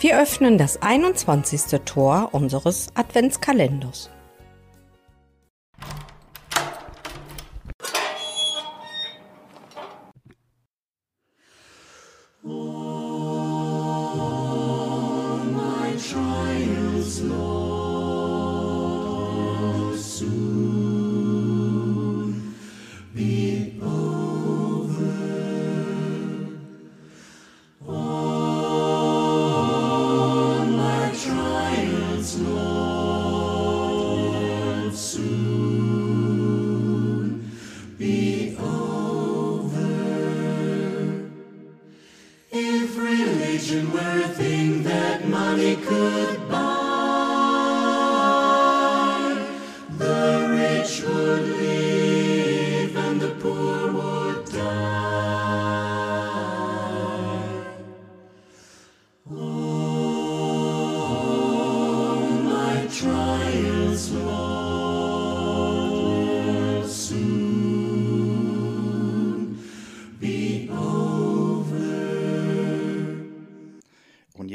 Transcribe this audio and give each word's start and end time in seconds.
Wir 0.00 0.20
öffnen 0.20 0.58
das 0.58 0.80
21. 0.80 1.80
Tor 1.84 2.28
unseres 2.30 2.86
Adventskalenders. 2.94 4.10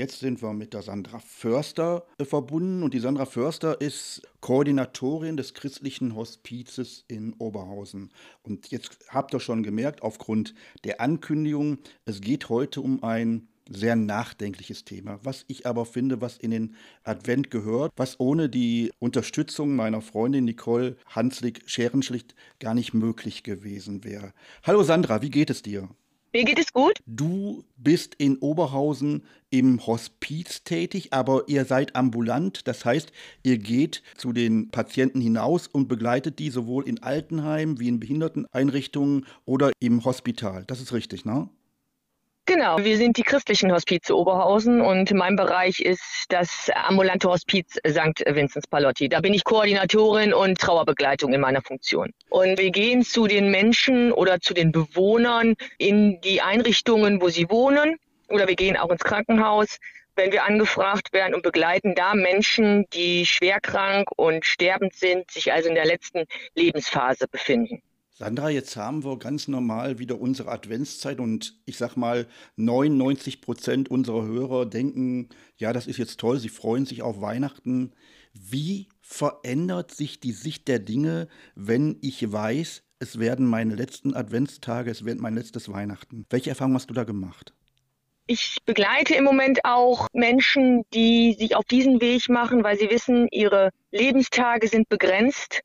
Jetzt 0.04 0.20
sind 0.20 0.42
wir 0.42 0.52
mit 0.52 0.74
der 0.74 0.82
Sandra 0.82 1.20
Förster 1.20 2.06
äh, 2.18 2.26
verbunden 2.26 2.84
und 2.84 2.94
die 2.94 3.00
Sandra 3.00 3.26
Förster 3.26 3.80
ist 3.80 4.22
Koordinatorin 4.42 5.38
des 5.38 5.54
christlichen 5.54 6.14
Hospizes 6.14 7.06
in 7.08 7.32
Oberhausen. 7.36 8.12
Und 8.42 8.70
jetzt 8.70 8.98
habt 9.08 9.34
ihr 9.34 9.40
schon 9.40 9.64
gemerkt, 9.64 10.02
aufgrund 10.02 10.56
der 10.84 11.00
Ankündigung, 11.00 11.78
es 12.04 12.20
geht 12.20 12.50
heute 12.50 12.82
um 12.82 13.02
ein 13.02 13.48
sehr 13.70 13.96
nachdenkliches 13.96 14.84
Thema, 14.84 15.20
was 15.24 15.46
ich 15.48 15.66
aber 15.66 15.86
finde, 15.86 16.20
was 16.20 16.36
in 16.38 16.52
den 16.52 16.76
Advent 17.06 17.50
gehört, 17.50 17.94
was 17.96 18.20
ohne 18.20 18.50
die 18.50 18.92
Unterstützung 19.00 19.74
meiner 19.74 20.02
Freundin 20.02 20.44
Nicole 20.44 20.98
Hanslik-Scherenschlicht 21.16 22.36
gar 22.60 22.74
nicht 22.74 22.94
möglich 22.94 23.44
gewesen 23.44 24.04
wäre. 24.04 24.34
Hallo 24.64 24.84
Sandra, 24.84 25.22
wie 25.22 25.30
geht 25.30 25.50
es 25.50 25.62
dir? 25.62 25.88
Mir 26.36 26.46
geht 26.46 26.58
es 26.58 26.74
gut. 26.74 27.00
Du 27.06 27.64
bist 27.78 28.16
in 28.16 28.40
Oberhausen 28.40 29.24
im 29.52 29.86
Hospiz 29.86 30.64
tätig, 30.64 31.14
aber 31.14 31.44
ihr 31.48 31.64
seid 31.64 31.96
ambulant. 31.96 32.68
Das 32.68 32.86
heißt, 32.86 33.12
ihr 33.44 33.60
geht 33.60 34.02
zu 34.18 34.34
den 34.34 34.72
Patienten 34.72 35.22
hinaus 35.22 35.68
und 35.68 35.88
begleitet 35.88 36.40
die 36.40 36.50
sowohl 36.50 36.88
in 36.88 37.04
Altenheimen 37.04 37.80
wie 37.80 37.88
in 37.88 38.00
Behinderteneinrichtungen 38.00 39.28
oder 39.46 39.74
im 39.80 40.04
Hospital. 40.06 40.64
Das 40.66 40.82
ist 40.82 40.92
richtig, 40.92 41.24
ne? 41.24 41.50
Genau, 42.46 42.78
wir 42.80 42.98
sind 42.98 43.16
die 43.16 43.24
christlichen 43.24 43.72
Hospize 43.72 44.14
Oberhausen 44.14 44.82
und 44.82 45.10
mein 45.14 45.38
Bereich 45.38 45.80
ist 45.80 46.26
das 46.28 46.70
ambulante 46.76 47.30
Hospiz 47.30 47.80
St. 47.88 48.22
Vinzenz 48.26 48.68
Palotti. 48.68 49.08
Da 49.08 49.22
bin 49.22 49.34
ich 49.34 49.46
Koordinatorin 49.46 50.34
und 50.34 50.60
Trauerbegleitung 50.60 51.32
in 51.32 51.40
meiner 51.40 51.62
Funktion. 51.62 52.12
Und 52.30 52.60
wir 52.60 52.72
gehen 52.72 53.04
zu 53.04 53.28
den 53.28 53.50
Menschen 53.50 54.12
oder 54.12 54.42
zu 54.42 54.54
den 54.54 54.74
Bewohnern 54.74 55.56
in 55.78 56.20
die 56.20 56.42
Einrichtungen, 56.42 57.22
wo 57.22 57.30
sie 57.30 57.50
wohnen 57.50 57.98
oder 58.28 58.46
wir 58.46 58.56
gehen 58.56 58.76
auch 58.76 58.90
ins 58.90 59.06
Krankenhaus, 59.06 59.78
wenn 60.18 60.34
wir 60.34 60.44
angefragt 60.44 61.14
werden 61.14 61.36
und 61.36 61.44
begleiten 61.44 61.96
da 61.96 62.14
Menschen, 62.14 62.86
die 62.92 63.26
schwerkrank 63.26 64.10
und 64.18 64.46
sterbend 64.46 64.94
sind, 64.96 65.32
sich 65.32 65.54
also 65.54 65.70
in 65.70 65.76
der 65.76 65.86
letzten 65.86 66.26
Lebensphase 66.56 67.30
befinden. 67.30 67.82
Sandra, 68.16 68.52
jetzt 68.52 68.76
haben 68.76 69.04
wir 69.04 69.18
ganz 69.18 69.48
normal 69.48 69.98
wieder 69.98 70.22
unsere 70.22 70.52
Adventszeit 70.52 71.20
und 71.20 71.56
ich 71.66 71.78
sag 71.78 71.96
mal, 71.96 72.28
99 72.58 73.42
Prozent 73.42 73.90
unserer 73.90 74.24
Hörer 74.24 74.68
denken, 74.68 75.30
ja, 75.58 75.74
das 75.74 75.88
ist 75.88 75.98
jetzt 75.98 76.20
toll, 76.20 76.38
sie 76.38 76.50
freuen 76.50 76.86
sich 76.86 77.02
auf 77.02 77.22
Weihnachten. 77.22 77.92
Wie 78.32 78.88
verändert 79.02 79.90
sich 79.90 80.20
die 80.20 80.32
Sicht 80.32 80.68
der 80.68 80.78
Dinge, 80.78 81.28
wenn 81.56 81.98
ich 82.02 82.32
weiß, 82.32 82.84
es 83.00 83.18
werden 83.18 83.48
meine 83.48 83.74
letzten 83.74 84.14
Adventstage, 84.14 84.92
es 84.92 85.06
wird 85.06 85.20
mein 85.20 85.34
letztes 85.34 85.70
Weihnachten? 85.70 86.28
Welche 86.30 86.52
Erfahrung 86.52 86.76
hast 86.76 86.92
du 86.92 86.94
da 86.94 87.06
gemacht? 87.06 87.56
Ich 88.28 88.58
begleite 88.64 89.16
im 89.16 89.24
Moment 89.24 89.66
auch 89.66 90.08
Menschen, 90.14 90.84
die 90.94 91.34
sich 91.34 91.56
auf 91.56 91.66
diesen 91.66 92.00
Weg 92.00 92.30
machen, 92.30 92.64
weil 92.64 92.78
sie 92.78 92.92
wissen, 92.92 93.28
ihre 93.32 93.72
Lebenstage 93.92 94.68
sind 94.68 94.88
begrenzt 94.88 95.64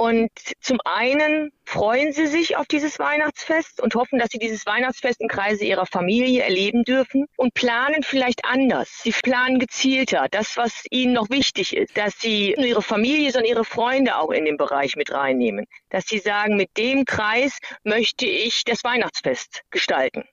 und 0.00 0.30
zum 0.62 0.78
einen 0.86 1.52
freuen 1.66 2.14
sie 2.14 2.26
sich 2.26 2.56
auf 2.56 2.66
dieses 2.66 2.98
Weihnachtsfest 2.98 3.82
und 3.82 3.94
hoffen, 3.94 4.18
dass 4.18 4.30
sie 4.30 4.38
dieses 4.38 4.64
Weihnachtsfest 4.64 5.20
im 5.20 5.28
Kreise 5.28 5.66
ihrer 5.66 5.84
Familie 5.84 6.42
erleben 6.42 6.84
dürfen 6.84 7.26
und 7.36 7.52
planen 7.52 8.02
vielleicht 8.02 8.46
anders. 8.46 8.88
Sie 9.02 9.10
planen 9.10 9.58
gezielter, 9.58 10.28
das, 10.30 10.56
was 10.56 10.84
ihnen 10.90 11.12
noch 11.12 11.28
wichtig 11.28 11.76
ist, 11.76 11.98
dass 11.98 12.18
sie 12.18 12.54
nur 12.56 12.64
ihre 12.64 12.80
Familie, 12.80 13.30
sondern 13.30 13.50
ihre 13.50 13.64
Freunde 13.66 14.16
auch 14.16 14.30
in 14.30 14.46
den 14.46 14.56
Bereich 14.56 14.96
mit 14.96 15.12
reinnehmen. 15.12 15.66
Dass 15.90 16.06
sie 16.06 16.18
sagen, 16.18 16.56
mit 16.56 16.78
dem 16.78 17.04
Kreis 17.04 17.58
möchte 17.84 18.24
ich 18.24 18.64
das 18.64 18.82
Weihnachtsfest 18.82 19.64
gestalten. 19.70 20.24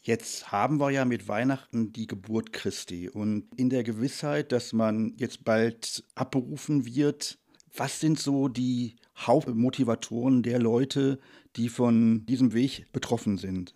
Jetzt 0.00 0.50
haben 0.50 0.80
wir 0.80 0.88
ja 0.88 1.04
mit 1.04 1.28
Weihnachten 1.28 1.92
die 1.92 2.06
Geburt 2.06 2.54
Christi 2.54 3.10
und 3.10 3.50
in 3.58 3.68
der 3.68 3.82
Gewissheit, 3.82 4.50
dass 4.50 4.72
man 4.72 5.12
jetzt 5.18 5.44
bald 5.44 6.04
abberufen 6.14 6.86
wird, 6.86 7.38
was 7.74 8.00
sind 8.00 8.18
so 8.18 8.48
die 8.48 8.96
Hauptmotivatoren 9.16 10.42
der 10.42 10.58
Leute, 10.58 11.18
die 11.56 11.68
von 11.68 12.24
diesem 12.26 12.52
Weg 12.52 12.86
betroffen 12.92 13.38
sind? 13.38 13.74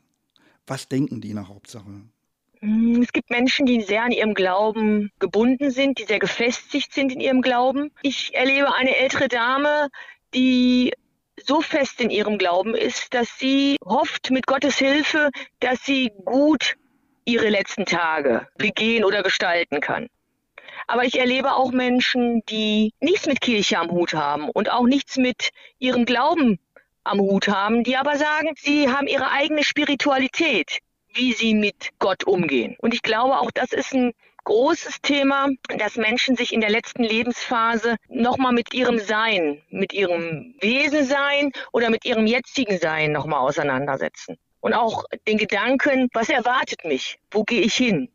Was 0.66 0.88
denken 0.88 1.20
die 1.20 1.34
der 1.34 1.48
Hauptsache? 1.48 2.02
Mm, 2.60 3.02
es 3.02 3.12
gibt 3.12 3.30
Menschen, 3.30 3.66
die 3.66 3.82
sehr 3.82 4.04
an 4.04 4.12
ihrem 4.12 4.34
Glauben 4.34 5.10
gebunden 5.18 5.70
sind, 5.70 5.98
die 5.98 6.04
sehr 6.04 6.20
gefestigt 6.20 6.94
sind 6.94 7.12
in 7.12 7.20
ihrem 7.20 7.42
Glauben. 7.42 7.90
Ich 8.02 8.34
erlebe 8.34 8.74
eine 8.74 8.96
ältere 8.96 9.28
Dame, 9.28 9.88
die 10.34 10.92
so 11.44 11.60
fest 11.60 12.00
in 12.00 12.10
ihrem 12.10 12.38
Glauben 12.38 12.74
ist, 12.74 13.12
dass 13.14 13.38
sie 13.38 13.76
hofft 13.84 14.30
mit 14.30 14.46
Gottes 14.46 14.78
Hilfe, 14.78 15.30
dass 15.60 15.84
sie 15.84 16.12
gut 16.24 16.76
ihre 17.24 17.48
letzten 17.48 17.84
Tage 17.84 18.46
begehen 18.58 19.04
oder 19.04 19.22
gestalten 19.22 19.80
kann. 19.80 20.08
Aber 20.86 21.04
ich 21.04 21.18
erlebe 21.18 21.54
auch 21.54 21.72
Menschen, 21.72 22.42
die 22.48 22.92
nichts 23.00 23.26
mit 23.26 23.40
Kirche 23.40 23.78
am 23.78 23.90
Hut 23.90 24.14
haben 24.14 24.48
und 24.48 24.70
auch 24.70 24.86
nichts 24.86 25.16
mit 25.16 25.50
ihrem 25.78 26.04
Glauben 26.04 26.58
am 27.04 27.20
Hut 27.20 27.48
haben, 27.48 27.84
die 27.84 27.96
aber 27.96 28.16
sagen, 28.16 28.50
sie 28.56 28.88
haben 28.88 29.06
ihre 29.06 29.30
eigene 29.30 29.64
Spiritualität, 29.64 30.78
wie 31.14 31.32
sie 31.32 31.54
mit 31.54 31.90
Gott 31.98 32.24
umgehen. 32.24 32.76
Und 32.78 32.94
ich 32.94 33.02
glaube, 33.02 33.40
auch 33.40 33.50
das 33.50 33.72
ist 33.72 33.92
ein 33.92 34.12
großes 34.44 35.00
Thema, 35.02 35.48
dass 35.78 35.96
Menschen 35.96 36.36
sich 36.36 36.52
in 36.52 36.60
der 36.60 36.70
letzten 36.70 37.04
Lebensphase 37.04 37.96
nochmal 38.08 38.52
mit 38.52 38.74
ihrem 38.74 38.98
Sein, 38.98 39.62
mit 39.70 39.92
ihrem 39.92 40.54
Wesen 40.60 41.04
sein 41.04 41.52
oder 41.72 41.90
mit 41.90 42.04
ihrem 42.04 42.26
jetzigen 42.26 42.78
Sein 42.78 43.12
nochmal 43.12 43.40
auseinandersetzen. 43.40 44.36
Und 44.60 44.74
auch 44.74 45.04
den 45.26 45.38
Gedanken, 45.38 46.08
was 46.12 46.28
erwartet 46.28 46.84
mich? 46.84 47.18
Wo 47.30 47.42
gehe 47.44 47.62
ich 47.62 47.74
hin? 47.74 48.08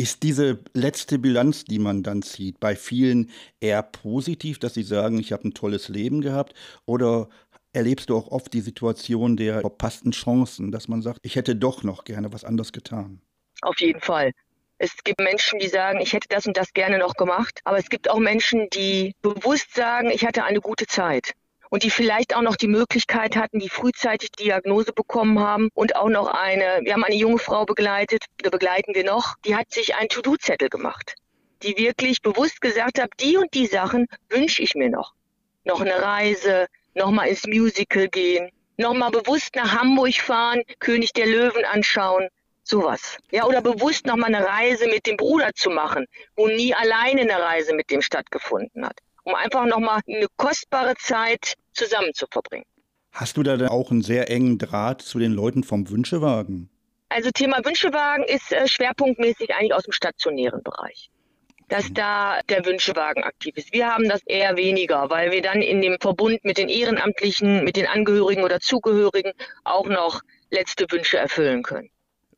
Ist 0.00 0.22
diese 0.22 0.58
letzte 0.72 1.18
Bilanz, 1.18 1.64
die 1.66 1.78
man 1.78 2.02
dann 2.02 2.22
zieht, 2.22 2.58
bei 2.58 2.74
vielen 2.74 3.30
eher 3.60 3.82
positiv, 3.82 4.58
dass 4.58 4.72
sie 4.72 4.82
sagen, 4.82 5.18
ich 5.18 5.30
habe 5.30 5.46
ein 5.46 5.52
tolles 5.52 5.90
Leben 5.90 6.22
gehabt? 6.22 6.54
Oder 6.86 7.28
erlebst 7.74 8.08
du 8.08 8.16
auch 8.16 8.28
oft 8.28 8.50
die 8.54 8.62
Situation 8.62 9.36
der 9.36 9.60
verpassten 9.60 10.12
Chancen, 10.12 10.72
dass 10.72 10.88
man 10.88 11.02
sagt, 11.02 11.18
ich 11.20 11.36
hätte 11.36 11.54
doch 11.54 11.82
noch 11.82 12.04
gerne 12.04 12.32
was 12.32 12.44
anderes 12.44 12.72
getan? 12.72 13.20
Auf 13.60 13.78
jeden 13.78 14.00
Fall. 14.00 14.32
Es 14.78 14.96
gibt 15.04 15.20
Menschen, 15.20 15.58
die 15.58 15.68
sagen, 15.68 16.00
ich 16.00 16.14
hätte 16.14 16.28
das 16.30 16.46
und 16.46 16.56
das 16.56 16.72
gerne 16.72 16.96
noch 16.96 17.12
gemacht. 17.12 17.60
Aber 17.64 17.76
es 17.76 17.90
gibt 17.90 18.08
auch 18.08 18.20
Menschen, 18.20 18.70
die 18.72 19.14
bewusst 19.20 19.74
sagen, 19.74 20.10
ich 20.10 20.24
hatte 20.24 20.44
eine 20.44 20.62
gute 20.62 20.86
Zeit 20.86 21.34
und 21.70 21.84
die 21.84 21.90
vielleicht 21.90 22.36
auch 22.36 22.42
noch 22.42 22.56
die 22.56 22.68
Möglichkeit 22.68 23.36
hatten, 23.36 23.60
die 23.60 23.70
frühzeitig 23.70 24.32
Diagnose 24.32 24.92
bekommen 24.92 25.38
haben 25.38 25.70
und 25.74 25.96
auch 25.96 26.08
noch 26.08 26.26
eine, 26.26 26.80
wir 26.82 26.92
haben 26.92 27.04
eine 27.04 27.14
junge 27.14 27.38
Frau 27.38 27.64
begleitet, 27.64 28.24
begleiten 28.36 28.94
wir 28.94 29.04
noch, 29.04 29.36
die 29.46 29.56
hat 29.56 29.72
sich 29.72 29.94
einen 29.94 30.08
To-Do-Zettel 30.08 30.68
gemacht, 30.68 31.14
die 31.62 31.78
wirklich 31.78 32.20
bewusst 32.20 32.60
gesagt 32.60 33.00
hat, 33.00 33.10
die 33.20 33.36
und 33.36 33.54
die 33.54 33.66
Sachen 33.66 34.06
wünsche 34.28 34.62
ich 34.62 34.74
mir 34.74 34.90
noch. 34.90 35.14
Noch 35.64 35.80
eine 35.80 36.02
Reise, 36.02 36.66
noch 36.94 37.10
mal 37.10 37.26
ins 37.26 37.46
Musical 37.46 38.08
gehen, 38.08 38.50
noch 38.76 38.94
mal 38.94 39.10
bewusst 39.10 39.54
nach 39.54 39.78
Hamburg 39.78 40.14
fahren, 40.14 40.62
König 40.80 41.12
der 41.12 41.26
Löwen 41.26 41.64
anschauen. 41.64 42.28
Sowas. 42.62 43.18
Ja, 43.30 43.46
oder 43.46 43.62
bewusst 43.62 44.06
nochmal 44.06 44.34
eine 44.34 44.46
Reise 44.46 44.86
mit 44.86 45.06
dem 45.06 45.16
Bruder 45.16 45.50
zu 45.54 45.70
machen, 45.70 46.06
wo 46.36 46.46
nie 46.46 46.74
alleine 46.74 47.22
eine 47.22 47.40
Reise 47.40 47.74
mit 47.74 47.90
dem 47.90 48.00
stattgefunden 48.00 48.86
hat. 48.86 48.98
Um 49.24 49.34
einfach 49.34 49.66
nochmal 49.66 50.00
eine 50.06 50.26
kostbare 50.36 50.94
Zeit 50.96 51.54
zusammen 51.72 52.12
zu 52.14 52.26
verbringen. 52.30 52.64
Hast 53.12 53.36
du 53.36 53.42
da 53.42 53.56
dann 53.56 53.68
auch 53.68 53.90
einen 53.90 54.02
sehr 54.02 54.30
engen 54.30 54.58
Draht 54.58 55.02
zu 55.02 55.18
den 55.18 55.32
Leuten 55.32 55.64
vom 55.64 55.88
Wünschewagen? 55.90 56.70
Also 57.08 57.30
Thema 57.30 57.64
Wünschewagen 57.64 58.24
ist 58.24 58.52
äh, 58.52 58.68
schwerpunktmäßig 58.68 59.52
eigentlich 59.54 59.74
aus 59.74 59.82
dem 59.82 59.92
stationären 59.92 60.62
Bereich 60.62 61.10
dass 61.70 61.92
da 61.92 62.40
der 62.48 62.66
Wünschewagen 62.66 63.22
aktiv 63.22 63.56
ist. 63.56 63.72
Wir 63.72 63.86
haben 63.86 64.08
das 64.08 64.20
eher 64.26 64.56
weniger, 64.56 65.08
weil 65.08 65.30
wir 65.30 65.40
dann 65.40 65.62
in 65.62 65.80
dem 65.80 65.98
Verbund 66.00 66.44
mit 66.44 66.58
den 66.58 66.68
Ehrenamtlichen, 66.68 67.64
mit 67.64 67.76
den 67.76 67.86
Angehörigen 67.86 68.42
oder 68.42 68.60
Zugehörigen 68.60 69.32
auch 69.62 69.86
noch 69.86 70.20
letzte 70.50 70.86
Wünsche 70.90 71.18
erfüllen 71.18 71.62
können. 71.62 71.88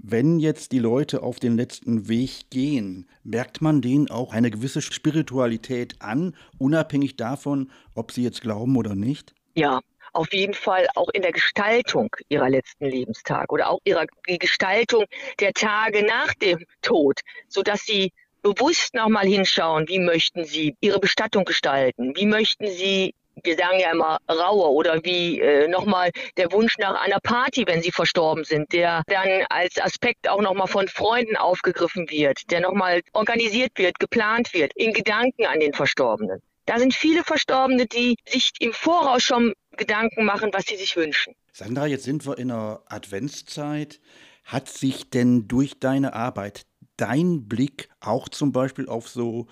Wenn 0.04 0.40
jetzt 0.40 0.72
die 0.72 0.80
Leute 0.80 1.22
auf 1.22 1.38
den 1.38 1.56
letzten 1.56 2.08
Weg 2.08 2.50
gehen, 2.50 3.08
merkt 3.22 3.62
man 3.62 3.80
denen 3.80 4.10
auch 4.10 4.32
eine 4.32 4.50
gewisse 4.50 4.82
Spiritualität 4.82 5.94
an, 6.00 6.34
unabhängig 6.58 7.16
davon, 7.16 7.70
ob 7.94 8.10
sie 8.10 8.24
jetzt 8.24 8.40
glauben 8.40 8.76
oder 8.76 8.96
nicht? 8.96 9.32
Ja, 9.54 9.80
auf 10.12 10.32
jeden 10.32 10.54
Fall 10.54 10.88
auch 10.96 11.08
in 11.10 11.22
der 11.22 11.30
Gestaltung 11.30 12.10
ihrer 12.28 12.50
letzten 12.50 12.86
Lebenstage 12.86 13.46
oder 13.52 13.70
auch 13.70 13.78
ihrer 13.84 14.06
die 14.28 14.38
Gestaltung 14.38 15.04
der 15.38 15.52
Tage 15.52 16.04
nach 16.04 16.34
dem 16.34 16.64
Tod, 16.82 17.20
sodass 17.48 17.86
sie 17.86 18.10
bewusst 18.42 18.94
nochmal 18.94 19.26
hinschauen, 19.26 19.86
wie 19.86 20.00
möchten 20.00 20.44
Sie 20.44 20.76
Ihre 20.80 20.98
Bestattung 20.98 21.44
gestalten, 21.44 22.12
wie 22.16 22.26
möchten 22.26 22.66
Sie 22.66 23.14
wir 23.42 23.56
sagen 23.56 23.80
ja 23.80 23.92
immer 23.92 24.18
Rauhe 24.28 24.70
oder 24.70 25.00
wie 25.04 25.40
äh, 25.40 25.68
nochmal 25.68 26.10
der 26.36 26.52
Wunsch 26.52 26.78
nach 26.78 27.00
einer 27.00 27.20
Party, 27.20 27.64
wenn 27.66 27.82
sie 27.82 27.92
verstorben 27.92 28.44
sind, 28.44 28.72
der 28.72 29.02
dann 29.06 29.44
als 29.48 29.80
Aspekt 29.80 30.28
auch 30.28 30.40
nochmal 30.40 30.68
von 30.68 30.88
Freunden 30.88 31.36
aufgegriffen 31.36 32.10
wird, 32.10 32.50
der 32.50 32.60
nochmal 32.60 33.00
organisiert 33.12 33.72
wird, 33.76 33.98
geplant 33.98 34.52
wird, 34.54 34.72
in 34.74 34.92
Gedanken 34.92 35.46
an 35.46 35.60
den 35.60 35.72
Verstorbenen. 35.72 36.40
Da 36.66 36.78
sind 36.78 36.94
viele 36.94 37.24
Verstorbene, 37.24 37.86
die 37.86 38.16
sich 38.26 38.52
im 38.60 38.72
Voraus 38.72 39.22
schon 39.22 39.52
Gedanken 39.76 40.24
machen, 40.24 40.50
was 40.52 40.66
sie 40.66 40.76
sich 40.76 40.96
wünschen. 40.96 41.34
Sandra, 41.52 41.86
jetzt 41.86 42.04
sind 42.04 42.26
wir 42.26 42.38
in 42.38 42.50
einer 42.50 42.82
Adventszeit. 42.86 44.00
Hat 44.44 44.68
sich 44.68 45.10
denn 45.10 45.48
durch 45.48 45.78
deine 45.78 46.14
Arbeit 46.14 46.66
dein 46.96 47.48
Blick 47.48 47.88
auch 48.00 48.28
zum 48.28 48.52
Beispiel 48.52 48.88
auf 48.88 49.08
so 49.08 49.46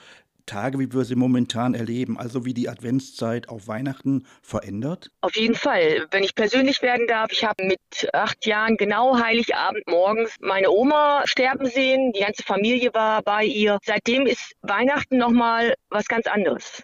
Tage, 0.50 0.80
wie 0.80 0.92
wir 0.92 1.04
sie 1.04 1.14
momentan 1.14 1.74
erleben, 1.74 2.18
also 2.18 2.44
wie 2.44 2.54
die 2.54 2.68
Adventszeit 2.68 3.48
auf 3.48 3.68
Weihnachten 3.68 4.26
verändert? 4.42 5.10
Auf 5.20 5.36
jeden 5.36 5.54
Fall. 5.54 6.08
Wenn 6.10 6.24
ich 6.24 6.34
persönlich 6.34 6.82
werden 6.82 7.06
darf, 7.06 7.30
ich 7.30 7.44
habe 7.44 7.64
mit 7.64 7.80
acht 8.12 8.44
Jahren 8.46 8.76
genau 8.76 9.16
Heiligabend 9.16 9.86
morgens 9.86 10.34
meine 10.40 10.70
Oma 10.70 11.22
sterben 11.24 11.66
sehen. 11.66 12.12
Die 12.12 12.20
ganze 12.20 12.42
Familie 12.42 12.92
war 12.94 13.22
bei 13.22 13.44
ihr. 13.44 13.78
Seitdem 13.84 14.26
ist 14.26 14.54
Weihnachten 14.62 15.18
nochmal 15.18 15.74
was 15.88 16.06
ganz 16.06 16.26
anderes. 16.26 16.82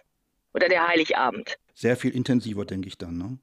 Oder 0.53 0.69
der 0.69 0.87
Heiligabend. 0.87 1.57
Sehr 1.75 1.97
viel 1.97 2.15
intensiver, 2.15 2.63
denke 2.63 2.87
ich 2.87 2.97
dann, 2.97 3.17
ne? 3.17 3.37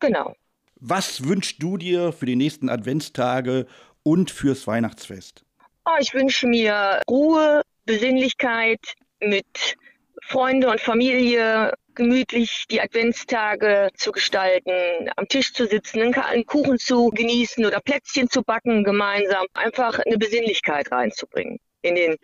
Genau. 0.00 0.36
Was 0.76 1.24
wünschst 1.24 1.62
du 1.62 1.78
dir 1.78 2.12
für 2.12 2.26
die 2.26 2.36
nächsten 2.36 2.68
Adventstage 2.68 3.66
und 4.02 4.30
fürs 4.30 4.66
Weihnachtsfest? 4.66 5.44
Oh, 5.86 5.96
ich 5.98 6.12
wünsche 6.12 6.46
mir 6.46 7.00
Ruhe, 7.08 7.62
Besinnlichkeit 7.86 8.80
mit 9.20 9.76
Freunde 10.22 10.70
und 10.70 10.80
Familie 10.80 11.72
gemütlich 11.94 12.64
die 12.70 12.80
Adventstage 12.80 13.88
zu 13.94 14.12
gestalten, 14.12 15.10
am 15.16 15.26
Tisch 15.28 15.52
zu 15.52 15.66
sitzen, 15.66 16.14
einen 16.14 16.46
Kuchen 16.46 16.78
zu 16.78 17.08
genießen 17.08 17.64
oder 17.64 17.80
Plätzchen 17.80 18.28
zu 18.30 18.42
backen 18.42 18.84
gemeinsam, 18.84 19.46
einfach 19.54 19.98
eine 19.98 20.16
Besinnlichkeit 20.16 20.90
reinzubringen 20.92 21.58
in 21.82 21.94
den 21.94 22.16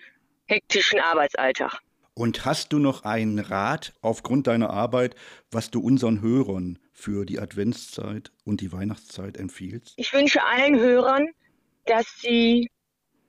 hektischen 0.47 1.01
Arbeitsalltag. 1.01 1.79
Und 2.15 2.47
hast 2.47 2.73
du 2.73 2.79
noch 2.79 3.05
einen 3.05 3.39
Rat 3.39 3.93
aufgrund 4.01 4.47
deiner 4.47 4.71
Arbeit, 4.71 5.15
was 5.51 5.71
du 5.71 5.81
unseren 5.81 6.23
Hörern 6.23 6.79
für 6.93 7.27
die 7.27 7.39
Adventszeit 7.39 8.33
und 8.45 8.63
die 8.63 8.73
Weihnachtszeit 8.73 9.37
empfiehlst? 9.37 9.93
Ich 9.97 10.13
wünsche 10.15 10.43
allen 10.43 10.79
Hörern, 10.79 11.29
dass 11.85 12.07
sie 12.21 12.71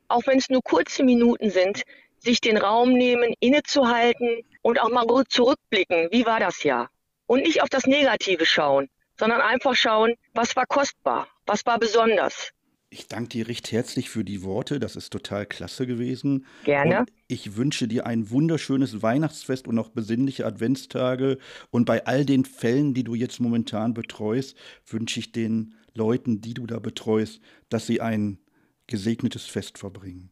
auch 0.07 0.25
wenn 0.25 0.37
es 0.37 0.49
nur 0.49 0.61
kurze 0.61 1.03
Minuten 1.03 1.49
sind, 1.49 1.83
sich 2.19 2.41
den 2.41 2.57
Raum 2.57 2.93
nehmen, 2.93 3.33
innezuhalten 3.39 4.43
und 4.61 4.79
auch 4.79 4.89
mal 4.89 5.05
gut 5.05 5.31
zurückblicken. 5.31 6.09
Wie 6.11 6.25
war 6.25 6.39
das 6.39 6.63
Jahr? 6.63 6.89
Und 7.25 7.43
nicht 7.43 7.61
auf 7.61 7.69
das 7.69 7.85
Negative 7.85 8.45
schauen, 8.45 8.89
sondern 9.19 9.41
einfach 9.41 9.75
schauen, 9.75 10.15
was 10.33 10.55
war 10.55 10.65
kostbar, 10.65 11.27
was 11.45 11.65
war 11.65 11.79
besonders. 11.79 12.51
Ich 12.89 13.07
danke 13.07 13.29
dir 13.29 13.49
recht 13.49 13.71
herzlich 13.73 14.09
für 14.09 14.23
die 14.23 14.43
Worte. 14.43 14.79
Das 14.79 14.95
ist 14.95 15.09
total 15.09 15.45
klasse 15.45 15.85
gewesen. 15.85 16.45
Gerne. 16.63 16.99
Und 16.99 17.11
ich 17.27 17.57
wünsche 17.57 17.87
dir 17.87 18.05
ein 18.05 18.29
wunderschönes 18.29 19.01
Weihnachtsfest 19.01 19.67
und 19.67 19.75
noch 19.75 19.89
besinnliche 19.89 20.45
Adventstage. 20.45 21.37
Und 21.69 21.85
bei 21.85 22.05
all 22.05 22.25
den 22.25 22.45
Fällen, 22.45 22.93
die 22.93 23.03
du 23.03 23.13
jetzt 23.13 23.41
momentan 23.41 23.93
betreust, 23.93 24.55
wünsche 24.85 25.19
ich 25.19 25.33
den 25.33 25.75
Leuten, 25.93 26.39
die 26.39 26.53
du 26.53 26.65
da 26.65 26.79
betreust, 26.79 27.41
dass 27.67 27.87
sie 27.87 27.99
ein 27.99 28.39
gesegnetes 28.87 29.45
Fest 29.45 29.77
verbringen. 29.77 30.31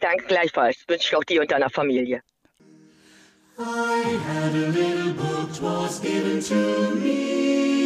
Danke 0.00 0.24
gleichfalls. 0.26 0.76
Wünsche 0.86 1.08
ich 1.08 1.16
auch 1.16 1.24
dir 1.24 1.40
und 1.40 1.50
deiner 1.50 1.70
Familie. 1.70 2.22
I 3.60 4.16
had 4.28 4.54
a 4.54 4.68
little 4.70 5.12
book, 5.14 5.52
twas 5.52 5.98
given 6.00 6.40
to 6.40 6.94
me, 6.94 7.77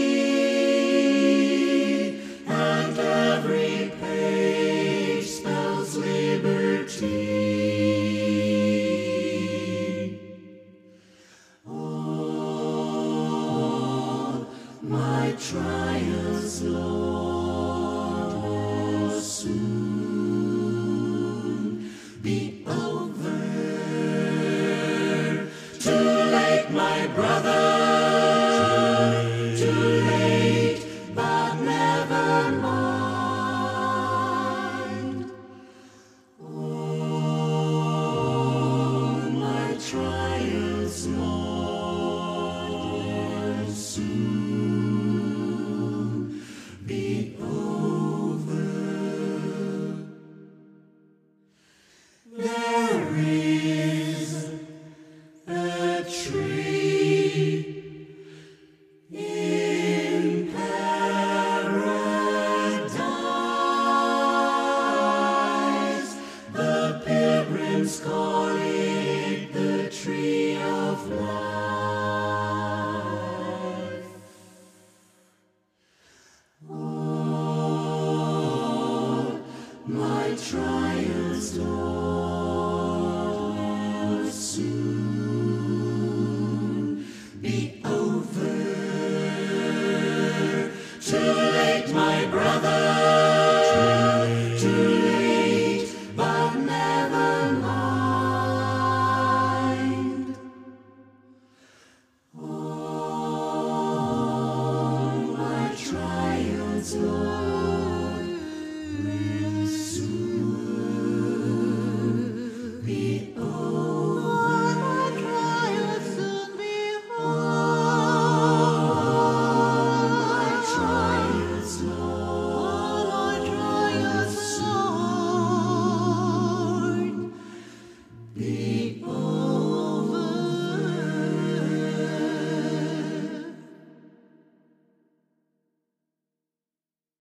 my 80.22 80.36
trials, 80.36 81.58
Lord. 81.58 82.31